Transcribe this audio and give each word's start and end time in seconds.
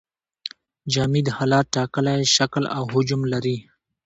جامد 0.93 1.27
حالت 1.37 1.65
ټاکلی 1.75 2.21
شکل 2.35 2.63
او 2.77 2.83
حجم 2.93 3.21
لري. 3.33 3.57